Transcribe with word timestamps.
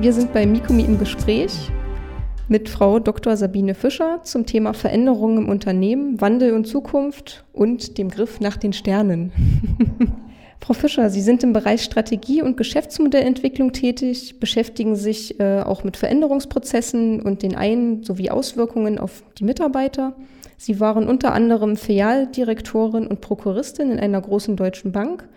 Wir 0.00 0.14
sind 0.14 0.32
bei 0.32 0.46
Mikumi 0.46 0.82
im 0.84 0.98
Gespräch 0.98 1.52
mit 2.48 2.70
Frau 2.70 3.00
Dr. 3.00 3.36
Sabine 3.36 3.74
Fischer 3.74 4.20
zum 4.22 4.46
Thema 4.46 4.72
Veränderungen 4.72 5.36
im 5.36 5.48
Unternehmen, 5.50 6.18
Wandel 6.22 6.54
und 6.54 6.64
Zukunft 6.66 7.44
und 7.52 7.98
dem 7.98 8.08
Griff 8.08 8.40
nach 8.40 8.56
den 8.56 8.72
Sternen. 8.72 9.30
Frau 10.62 10.72
Fischer, 10.72 11.10
Sie 11.10 11.20
sind 11.20 11.42
im 11.42 11.52
Bereich 11.52 11.82
Strategie 11.82 12.40
und 12.40 12.56
Geschäftsmodellentwicklung 12.56 13.72
tätig, 13.72 14.40
beschäftigen 14.40 14.96
sich 14.96 15.38
äh, 15.38 15.60
auch 15.60 15.84
mit 15.84 15.98
Veränderungsprozessen 15.98 17.20
und 17.20 17.42
den 17.42 17.54
Ein- 17.54 18.02
sowie 18.02 18.30
Auswirkungen 18.30 18.98
auf 18.98 19.22
die 19.38 19.44
Mitarbeiter. 19.44 20.16
Sie 20.56 20.80
waren 20.80 21.06
unter 21.08 21.34
anderem 21.34 21.76
Filialdirektorin 21.76 23.06
und 23.06 23.20
Prokuristin 23.20 23.90
in 23.90 24.00
einer 24.00 24.22
großen 24.22 24.56
deutschen 24.56 24.92
Bank, 24.92 25.28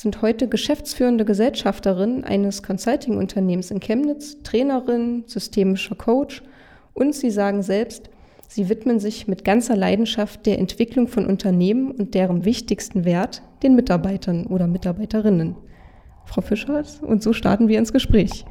sind 0.00 0.20
heute 0.20 0.46
geschäftsführende 0.46 1.24
Gesellschafterin 1.24 2.22
eines 2.22 2.62
Consulting-Unternehmens 2.62 3.70
in 3.70 3.80
Chemnitz, 3.80 4.42
Trainerin, 4.42 5.24
systemischer 5.26 5.94
Coach 5.94 6.42
und 6.92 7.14
Sie 7.14 7.30
sagen 7.30 7.62
selbst, 7.62 8.10
Sie 8.46 8.68
widmen 8.68 9.00
sich 9.00 9.26
mit 9.26 9.44
ganzer 9.44 9.74
Leidenschaft 9.74 10.44
der 10.44 10.58
Entwicklung 10.58 11.08
von 11.08 11.26
Unternehmen 11.26 11.90
und 11.90 12.14
deren 12.14 12.44
wichtigsten 12.44 13.06
Wert, 13.06 13.42
den 13.62 13.74
Mitarbeitern 13.74 14.46
oder 14.46 14.66
Mitarbeiterinnen. 14.66 15.56
Frau 16.26 16.42
Fischers, 16.42 17.00
und 17.02 17.22
so 17.22 17.32
starten 17.32 17.68
wir 17.68 17.78
ins 17.78 17.92
Gespräch. 17.92 18.44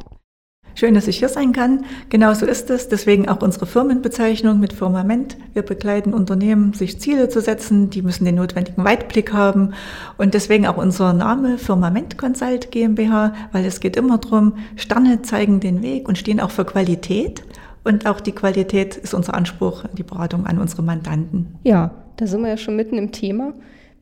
Schön, 0.78 0.94
dass 0.94 1.08
ich 1.08 1.20
hier 1.20 1.30
sein 1.30 1.54
kann. 1.54 1.86
Genau 2.10 2.34
so 2.34 2.46
ist 2.46 2.70
es. 2.70 2.90
Deswegen 2.90 3.30
auch 3.30 3.42
unsere 3.42 3.66
Firmenbezeichnung 3.66 4.60
mit 4.60 4.74
Firmament. 4.74 5.38
Wir 5.54 5.62
begleiten 5.62 6.14
Unternehmen, 6.14 6.74
sich 6.74 7.00
Ziele 7.00 7.30
zu 7.30 7.40
setzen. 7.40 7.90
Die 7.90 8.02
müssen 8.02 8.26
den 8.26 8.36
notwendigen 8.36 8.84
Weitblick 8.84 9.32
haben. 9.32 9.74
Und 10.18 10.34
deswegen 10.34 10.68
auch 10.68 10.76
unser 10.76 11.14
Name 11.14 11.58
Firmament 11.58 12.18
Consult 12.18 12.72
GmbH, 12.72 13.34
weil 13.54 13.64
es 13.64 13.80
geht 13.80 13.96
immer 13.96 14.18
darum, 14.18 14.58
Sterne 14.76 15.22
zeigen 15.22 15.62
den 15.62 15.82
Weg 15.82 16.10
und 16.10 16.18
stehen 16.18 16.42
auch 16.42 16.52
für 16.52 16.66
Qualität. 16.66 17.44
Und 17.86 18.06
auch 18.06 18.20
die 18.20 18.34
Qualität 18.34 18.98
ist 18.98 19.14
unser 19.14 19.34
Anspruch, 19.34 19.86
die 19.98 20.04
Beratung 20.04 20.46
an 20.46 20.60
unsere 20.60 20.84
Mandanten. 20.84 21.56
Ja, 21.64 21.92
da 22.18 22.28
sind 22.28 22.42
wir 22.42 22.50
ja 22.50 22.58
schon 22.58 22.76
mitten 22.76 22.98
im 22.98 23.14
Thema. 23.14 23.54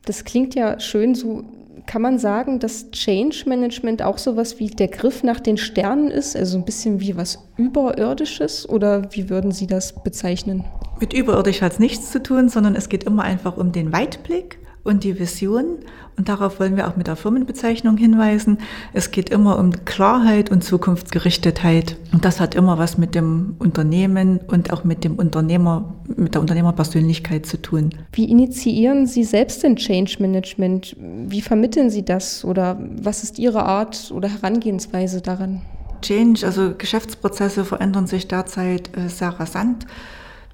Das 0.05 0.23
klingt 0.23 0.55
ja 0.55 0.79
schön 0.79 1.13
so. 1.13 1.43
Kann 1.85 2.01
man 2.01 2.19
sagen, 2.19 2.59
dass 2.59 2.91
Change 2.91 3.43
Management 3.47 4.01
auch 4.01 4.17
sowas 4.17 4.59
wie 4.59 4.67
der 4.67 4.87
Griff 4.87 5.23
nach 5.23 5.39
den 5.39 5.57
Sternen 5.57 6.09
ist, 6.09 6.35
also 6.35 6.57
ein 6.57 6.65
bisschen 6.65 6.99
wie 6.99 7.17
was 7.17 7.39
Überirdisches 7.57 8.67
oder 8.67 9.11
wie 9.11 9.29
würden 9.29 9.51
Sie 9.51 9.67
das 9.67 10.03
bezeichnen? 10.03 10.63
Mit 10.99 11.13
überirdisch 11.13 11.61
hat 11.61 11.73
es 11.73 11.79
nichts 11.79 12.11
zu 12.11 12.21
tun, 12.21 12.49
sondern 12.49 12.75
es 12.75 12.89
geht 12.89 13.03
immer 13.03 13.23
einfach 13.23 13.57
um 13.57 13.71
den 13.71 13.91
Weitblick 13.91 14.59
und 14.83 15.03
die 15.03 15.19
Vision. 15.19 15.77
Und 16.15 16.29
darauf 16.29 16.59
wollen 16.59 16.75
wir 16.75 16.87
auch 16.87 16.95
mit 16.95 17.07
der 17.07 17.15
Firmenbezeichnung 17.15 17.97
hinweisen. 17.97 18.59
Es 18.93 19.09
geht 19.09 19.29
immer 19.29 19.57
um 19.57 19.71
Klarheit 19.85 20.51
und 20.51 20.63
Zukunftsgerichtetheit. 20.63 21.97
Und 22.11 22.23
das 22.23 22.39
hat 22.39 22.53
immer 22.53 22.77
was 22.77 22.97
mit 22.97 23.15
dem 23.15 23.55
Unternehmen 23.57 24.39
und 24.47 24.71
auch 24.71 24.83
mit 24.83 25.03
dem 25.03 25.15
Unternehmer, 25.15 25.95
mit 26.15 26.35
der 26.35 26.41
Unternehmerpersönlichkeit 26.41 27.45
zu 27.45 27.61
tun. 27.61 27.89
Wie 28.11 28.29
initiieren 28.29 29.07
Sie 29.07 29.23
selbst 29.23 29.63
den 29.63 29.75
Change 29.75 30.17
Management? 30.19 30.95
Wie 30.99 31.41
vermitteln 31.41 31.89
Sie 31.89 32.05
das? 32.05 32.45
Oder 32.45 32.77
was 33.01 33.23
ist 33.23 33.39
Ihre 33.39 33.63
Art 33.63 34.11
oder 34.13 34.29
Herangehensweise 34.29 35.21
daran? 35.21 35.61
Change, 36.03 36.45
also 36.45 36.73
Geschäftsprozesse 36.77 37.65
verändern 37.65 38.07
sich 38.07 38.27
derzeit 38.27 38.95
äh, 38.95 39.07
sehr 39.07 39.29
rasant. 39.29 39.87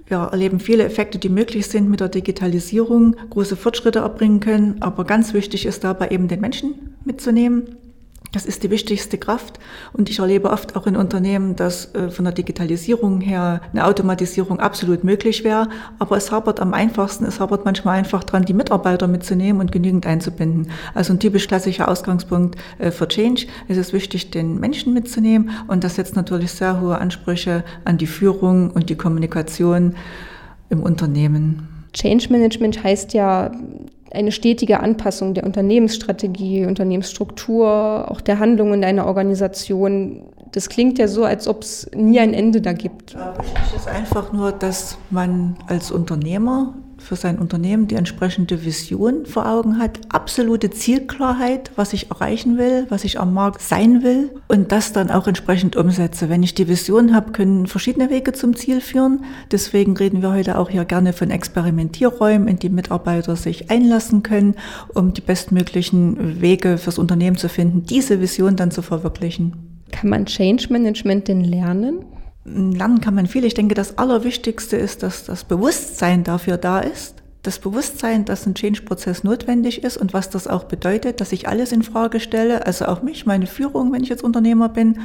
Wir 0.10 0.18
erleben 0.18 0.60
viele 0.60 0.84
Effekte, 0.84 1.20
die 1.20 1.30
möglich 1.30 1.68
sind 1.68 1.88
mit 1.88 2.00
der 2.00 2.10
Digitalisierung, 2.10 3.16
große 3.30 3.56
Fortschritte 3.56 4.00
erbringen 4.00 4.40
können. 4.40 4.82
Aber 4.82 5.06
ganz 5.06 5.34
wichtig 5.34 5.68
ist 5.68 5.84
dabei 5.84 6.10
eben 6.10 6.28
den 6.28 6.42
Menschen 6.42 6.96
mitzunehmen. 7.06 7.78
Das 8.32 8.46
ist 8.46 8.64
die 8.64 8.70
wichtigste 8.70 9.18
Kraft. 9.18 9.60
Und 9.92 10.10
ich 10.10 10.20
erlebe 10.20 10.52
oft 10.52 10.76
auch 10.76 10.86
in 10.86 10.96
Unternehmen, 10.96 11.56
dass 11.56 11.94
äh, 11.96 12.12
von 12.12 12.26
der 12.26 12.34
Digitalisierung 12.34 13.22
her 13.22 13.62
eine 13.72 13.86
Automatisierung 13.86 14.60
absolut 14.60 15.04
möglich 15.04 15.44
wäre. 15.44 15.68
Aber 15.98 16.16
es 16.16 16.32
hapert 16.32 16.60
am 16.60 16.74
einfachsten, 16.74 17.26
es 17.26 17.40
hapert 17.40 17.66
manchmal 17.66 17.98
einfach 17.98 18.24
dran, 18.24 18.46
die 18.46 18.54
Mitarbeiter 18.54 19.08
mitzunehmen 19.08 19.60
und 19.60 19.72
genügend 19.72 20.06
einzubinden. 20.06 20.72
Also 20.94 21.14
ein 21.14 21.20
typisch 21.20 21.48
klassischer 21.48 21.88
Ausgangspunkt 21.88 22.60
äh, 22.78 22.92
für 22.92 23.08
Change. 23.08 23.48
Es 23.68 23.78
ist 23.78 23.94
wichtig, 23.94 24.30
den 24.30 24.60
Menschen 24.60 24.94
mitzunehmen. 24.94 25.50
Und 25.68 25.84
das 25.84 25.96
setzt 25.96 26.16
natürlich 26.16 26.52
sehr 26.52 26.80
hohe 26.82 27.00
Ansprüche 27.00 27.64
an 27.84 27.98
die 27.98 28.08
Führung 28.08 28.70
und 28.70 28.92
die 28.92 28.96
Kommunikation 28.96 29.96
im 30.70 30.84
Unternehmen. 30.84 31.68
Change 31.94 32.30
Management 32.30 32.84
heißt 32.84 33.14
ja, 33.14 33.52
eine 34.12 34.32
stetige 34.32 34.80
Anpassung 34.80 35.34
der 35.34 35.44
Unternehmensstrategie, 35.46 36.66
Unternehmensstruktur, 36.66 38.10
auch 38.10 38.22
der 38.22 38.40
Handlungen 38.40 38.84
einer 38.84 39.06
Organisation. 39.06 40.24
Das 40.52 40.70
klingt 40.70 40.98
ja 40.98 41.08
so, 41.08 41.26
als 41.26 41.48
ob 41.48 41.62
es 41.62 41.90
nie 41.94 42.20
ein 42.20 42.34
Ende 42.34 42.62
da 42.62 42.74
gibt. 42.74 43.16
Wichtig 43.16 43.76
ist 43.76 43.88
einfach 43.88 44.34
nur, 44.34 44.52
dass 44.52 44.98
man 45.10 45.58
als 45.68 45.92
Unternehmer 45.92 46.74
für 47.00 47.16
sein 47.16 47.40
Unternehmen 47.40 47.88
die 47.88 47.96
entsprechende 47.96 48.64
Vision 48.64 49.26
vor 49.26 49.48
Augen 49.48 49.80
hat, 49.80 50.00
absolute 50.10 50.70
Zielklarheit, 50.70 51.72
was 51.76 51.94
ich 51.94 52.12
erreichen 52.12 52.58
will, 52.58 52.86
was 52.90 53.04
ich 53.04 53.20
am 53.20 53.34
Markt 53.34 53.62
sein 53.62 54.04
will 54.04 54.30
und 54.48 54.72
das 54.72 54.94
dann 54.94 55.10
auch 55.10 55.28
entsprechend 55.28 55.76
umsetze. 55.76 56.30
Wenn 56.30 56.44
ich 56.44 56.54
die 56.54 56.68
Vision 56.68 57.14
habe, 57.16 57.32
können 57.32 57.68
verschiedene 57.68 58.10
Wege 58.10 58.34
zum 58.34 58.56
Ziel 58.56 58.82
führen. 58.82 59.24
Deswegen 59.52 59.96
reden 59.98 60.22
wir 60.22 60.32
heute 60.32 60.58
auch 60.58 60.70
hier 60.70 60.86
gerne 60.86 61.14
von 61.14 61.32
Experimentierräumen, 61.32 62.48
in 62.48 62.60
die 62.60 62.70
Mitarbeiter 62.70 63.36
sich 63.36 63.72
einlassen 63.72 64.24
können, 64.24 64.56
um 64.94 65.14
die 65.14 65.22
bestmöglichen 65.22 66.42
Wege 66.42 66.78
fürs 66.78 67.00
Unternehmen 67.00 67.38
zu 67.38 67.50
finden, 67.50 67.84
diese 67.86 68.22
Vision 68.22 68.56
dann 68.56 68.72
zu 68.72 68.82
verwirklichen. 68.82 69.54
Kann 69.92 70.10
man 70.10 70.26
Change 70.26 70.68
Management 70.70 71.28
denn 71.28 71.44
lernen? 71.44 72.06
Lernen 72.46 73.02
kann 73.02 73.16
man 73.16 73.28
viel. 73.28 73.46
Ich 73.46 73.54
denke, 73.54 73.76
das 73.76 73.98
Allerwichtigste 73.98 74.78
ist, 74.78 75.04
dass 75.04 75.26
das 75.26 75.44
Bewusstsein 75.44 76.24
dafür 76.24 76.58
da 76.58 76.80
ist. 76.80 77.16
Das 77.42 77.60
Bewusstsein, 77.60 78.26
dass 78.26 78.46
ein 78.46 78.54
Change-Prozess 78.54 79.24
notwendig 79.24 79.84
ist 79.84 79.96
und 79.98 80.14
was 80.14 80.30
das 80.30 80.48
auch 80.48 80.66
bedeutet, 80.66 81.22
dass 81.22 81.32
ich 81.32 81.48
alles 81.48 81.72
in 81.72 81.84
Frage 81.84 82.20
stelle, 82.20 82.66
also 82.66 82.86
auch 82.86 83.02
mich, 83.02 83.26
meine 83.26 83.48
Führung, 83.48 83.94
wenn 83.94 84.04
ich 84.04 84.10
jetzt 84.10 84.24
Unternehmer 84.24 84.68
bin. 84.68 85.00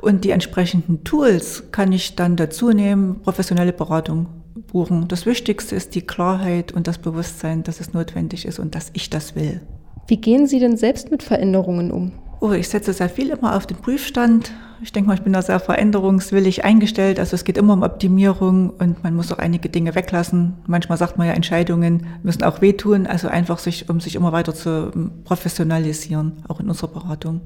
Und 0.00 0.24
die 0.24 0.30
entsprechenden 0.30 1.02
Tools 1.02 1.64
kann 1.72 1.90
ich 1.90 2.14
dann 2.14 2.36
dazu 2.36 2.70
nehmen, 2.70 3.20
professionelle 3.22 3.72
Beratung 3.72 4.26
buchen. 4.68 5.08
Das 5.08 5.26
Wichtigste 5.26 5.74
ist 5.74 5.96
die 5.96 6.02
Klarheit 6.02 6.70
und 6.70 6.86
das 6.86 6.98
Bewusstsein, 6.98 7.64
dass 7.64 7.80
es 7.80 7.92
notwendig 7.92 8.46
ist 8.46 8.60
und 8.60 8.76
dass 8.76 8.90
ich 8.92 9.10
das 9.10 9.34
will. 9.34 9.60
Wie 10.06 10.16
gehen 10.16 10.46
Sie 10.46 10.60
denn 10.60 10.76
selbst 10.76 11.10
mit 11.10 11.22
Veränderungen 11.22 11.90
um? 11.90 12.12
Oh, 12.40 12.52
ich 12.52 12.68
setze 12.68 12.92
sehr 12.92 13.08
viel 13.08 13.30
immer 13.30 13.56
auf 13.56 13.66
den 13.66 13.76
Prüfstand. 13.76 14.52
Ich 14.82 14.92
denke 14.92 15.08
mal, 15.08 15.14
ich 15.14 15.22
bin 15.22 15.34
da 15.34 15.42
sehr 15.42 15.60
veränderungswillig 15.60 16.64
eingestellt. 16.64 17.18
Also 17.18 17.34
es 17.34 17.44
geht 17.44 17.58
immer 17.58 17.74
um 17.74 17.82
Optimierung 17.82 18.70
und 18.70 19.02
man 19.02 19.14
muss 19.14 19.30
auch 19.30 19.38
einige 19.38 19.68
Dinge 19.68 19.94
weglassen. 19.94 20.56
Manchmal 20.66 20.96
sagt 20.96 21.18
man 21.18 21.26
ja, 21.26 21.34
Entscheidungen 21.34 22.06
müssen 22.22 22.44
auch 22.44 22.62
wehtun. 22.62 23.06
Also 23.06 23.28
einfach 23.28 23.58
sich, 23.58 23.90
um 23.90 24.00
sich 24.00 24.14
immer 24.14 24.32
weiter 24.32 24.54
zu 24.54 24.90
professionalisieren, 25.24 26.44
auch 26.48 26.60
in 26.60 26.68
unserer 26.68 26.88
Beratung. 26.88 27.42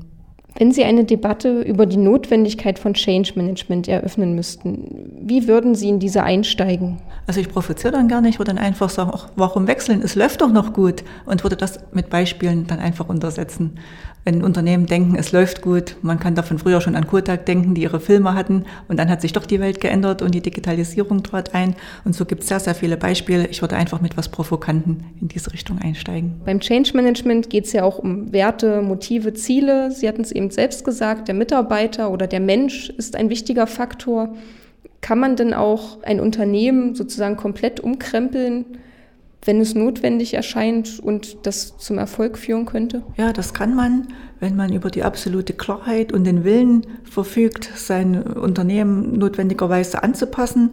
Wenn 0.56 0.70
Sie 0.70 0.84
eine 0.84 1.04
Debatte 1.04 1.62
über 1.62 1.84
die 1.84 1.96
Notwendigkeit 1.96 2.78
von 2.78 2.94
Change 2.94 3.32
Management 3.34 3.88
eröffnen 3.88 4.36
müssten, 4.36 5.10
wie 5.20 5.48
würden 5.48 5.74
Sie 5.74 5.88
in 5.88 5.98
diese 5.98 6.22
einsteigen? 6.22 6.98
Also 7.26 7.40
ich 7.40 7.48
provoziere 7.48 7.92
dann 7.92 8.06
gerne, 8.06 8.28
ich 8.28 8.38
würde 8.38 8.54
dann 8.54 8.62
einfach 8.62 8.88
sagen, 8.88 9.10
ach, 9.12 9.28
warum 9.34 9.66
wechseln? 9.66 10.00
Es 10.02 10.14
läuft 10.14 10.42
doch 10.42 10.52
noch 10.52 10.72
gut 10.72 11.02
und 11.26 11.42
würde 11.42 11.56
das 11.56 11.80
mit 11.92 12.08
Beispielen 12.08 12.66
dann 12.68 12.78
einfach 12.78 13.08
untersetzen. 13.08 13.78
Wenn 14.24 14.42
Unternehmen 14.42 14.86
denken, 14.86 15.16
es 15.16 15.32
läuft 15.32 15.60
gut, 15.60 15.96
man 16.00 16.18
kann 16.18 16.34
davon 16.34 16.58
früher 16.58 16.80
schon 16.80 16.96
an 16.96 17.06
Kodak 17.06 17.44
denken, 17.44 17.74
die 17.74 17.82
ihre 17.82 18.00
Filme 18.00 18.34
hatten 18.34 18.64
und 18.88 18.98
dann 18.98 19.10
hat 19.10 19.20
sich 19.20 19.34
doch 19.34 19.44
die 19.44 19.60
Welt 19.60 19.82
geändert 19.82 20.22
und 20.22 20.34
die 20.34 20.40
Digitalisierung 20.40 21.22
trat 21.22 21.54
ein 21.54 21.76
und 22.06 22.14
so 22.14 22.24
gibt 22.24 22.42
es 22.42 22.48
sehr, 22.48 22.58
sehr 22.58 22.74
viele 22.74 22.96
Beispiele. 22.96 23.46
Ich 23.48 23.60
würde 23.60 23.76
einfach 23.76 24.00
mit 24.00 24.16
was 24.16 24.30
Provokanten 24.30 25.04
in 25.20 25.28
diese 25.28 25.52
Richtung 25.52 25.78
einsteigen. 25.78 26.40
Beim 26.46 26.60
Change 26.60 26.92
Management 26.94 27.50
geht 27.50 27.66
es 27.66 27.74
ja 27.74 27.84
auch 27.84 27.98
um 27.98 28.32
Werte, 28.32 28.80
Motive, 28.80 29.34
Ziele. 29.34 29.90
Sie 29.90 30.08
hatten 30.08 30.22
es 30.22 30.32
eben 30.44 30.50
selbst 30.50 30.84
gesagt, 30.84 31.28
der 31.28 31.34
Mitarbeiter 31.34 32.10
oder 32.10 32.26
der 32.26 32.40
Mensch 32.40 32.90
ist 32.90 33.16
ein 33.16 33.30
wichtiger 33.30 33.66
Faktor. 33.66 34.34
Kann 35.00 35.18
man 35.18 35.36
denn 35.36 35.54
auch 35.54 36.02
ein 36.02 36.20
Unternehmen 36.20 36.94
sozusagen 36.94 37.36
komplett 37.36 37.80
umkrempeln, 37.80 38.78
wenn 39.44 39.60
es 39.60 39.74
notwendig 39.74 40.34
erscheint 40.34 41.00
und 41.00 41.46
das 41.46 41.76
zum 41.76 41.98
Erfolg 41.98 42.38
führen 42.38 42.66
könnte? 42.66 43.02
Ja, 43.16 43.32
das 43.32 43.54
kann 43.54 43.74
man, 43.74 44.08
wenn 44.40 44.56
man 44.56 44.72
über 44.72 44.90
die 44.90 45.02
absolute 45.02 45.52
Klarheit 45.52 46.12
und 46.12 46.24
den 46.24 46.44
Willen 46.44 46.86
verfügt, 47.04 47.70
sein 47.76 48.22
Unternehmen 48.22 49.18
notwendigerweise 49.18 50.02
anzupassen. 50.02 50.70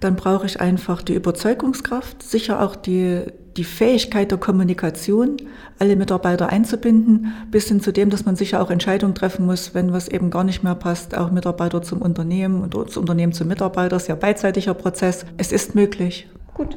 Dann 0.00 0.16
brauche 0.16 0.44
ich 0.44 0.60
einfach 0.60 1.00
die 1.00 1.14
Überzeugungskraft, 1.14 2.22
sicher 2.22 2.60
auch 2.60 2.76
die, 2.76 3.22
die 3.56 3.64
Fähigkeit 3.64 4.30
der 4.30 4.36
Kommunikation, 4.36 5.38
alle 5.78 5.96
Mitarbeiter 5.96 6.50
einzubinden, 6.50 7.32
bis 7.50 7.68
hin 7.68 7.80
zu 7.80 7.92
dem, 7.92 8.10
dass 8.10 8.26
man 8.26 8.36
sicher 8.36 8.60
auch 8.60 8.70
Entscheidungen 8.70 9.14
treffen 9.14 9.46
muss, 9.46 9.74
wenn 9.74 9.94
was 9.94 10.08
eben 10.08 10.28
gar 10.28 10.44
nicht 10.44 10.62
mehr 10.62 10.74
passt, 10.74 11.16
auch 11.16 11.30
Mitarbeiter 11.30 11.80
zum 11.80 12.02
Unternehmen 12.02 12.62
und 12.62 12.74
das 12.74 12.98
Unternehmen 12.98 13.32
zum 13.32 13.48
Mitarbeiter, 13.48 13.96
ist 13.96 14.08
ja 14.08 14.14
beidseitiger 14.16 14.74
Prozess. 14.74 15.24
Es 15.38 15.50
ist 15.50 15.74
möglich. 15.74 16.28
Gut, 16.52 16.76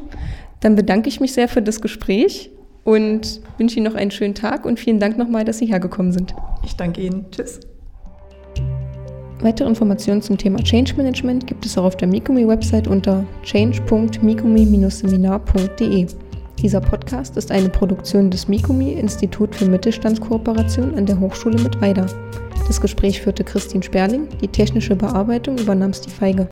dann 0.60 0.76
bedanke 0.76 1.10
ich 1.10 1.20
mich 1.20 1.34
sehr 1.34 1.48
für 1.48 1.62
das 1.62 1.82
Gespräch 1.82 2.50
und 2.84 3.42
wünsche 3.58 3.78
Ihnen 3.78 3.86
noch 3.86 3.96
einen 3.96 4.12
schönen 4.12 4.36
Tag 4.36 4.66
und 4.66 4.80
vielen 4.80 5.00
Dank 5.00 5.18
nochmal, 5.18 5.46
dass 5.46 5.60
Sie 5.60 5.68
hergekommen 5.68 6.12
sind. 6.12 6.36
Ich 6.66 6.76
danke 6.76 7.00
Ihnen. 7.02 7.26
Tschüss. 7.32 7.62
Weitere 9.42 9.70
Informationen 9.70 10.22
zum 10.22 10.38
Thema 10.38 10.60
Change 10.60 10.96
Management 10.96 11.48
gibt 11.48 11.66
es 11.66 11.78
auch 11.78 11.86
auf 11.86 11.96
der 11.96 12.10
Mikumi-Website 12.10 12.88
unter 12.88 13.26
change.mikumi-seminar.de. 13.44 16.08
Dieser 16.62 16.82
Podcast 16.82 17.38
ist 17.38 17.52
eine 17.52 17.70
Produktion 17.70 18.30
des 18.30 18.50
Mikumi 18.50 18.92
Institut 18.92 19.56
für 19.56 19.66
Mittelstandskooperation 19.66 20.94
an 20.96 21.06
der 21.06 21.18
Hochschule 21.18 21.58
Mittweida. 21.62 22.06
Das 22.68 22.82
Gespräch 22.82 23.22
führte 23.22 23.46
Christine 23.46 23.82
Sperling, 23.82 24.28
die 24.42 24.50
technische 24.50 24.98
Bearbeitung 24.98 25.58
übernahm 25.58 25.94
Steve 25.94 26.12
Feige. 26.12 26.50